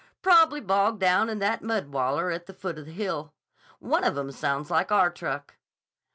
[0.23, 3.35] Prob'ly bogged down in that mud waller at the foot of the hill.
[3.77, 5.57] One of 'em sounds like our truck."